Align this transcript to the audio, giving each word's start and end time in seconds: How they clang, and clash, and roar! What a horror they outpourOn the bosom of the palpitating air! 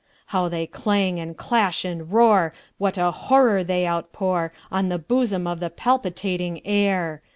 How 0.33 0.49
they 0.49 0.65
clang, 0.65 1.19
and 1.19 1.37
clash, 1.37 1.85
and 1.85 2.11
roar! 2.11 2.55
What 2.79 2.97
a 2.97 3.11
horror 3.11 3.63
they 3.63 3.83
outpourOn 3.85 4.49
the 4.89 4.97
bosom 4.97 5.45
of 5.45 5.59
the 5.59 5.69
palpitating 5.69 6.65
air! 6.65 7.21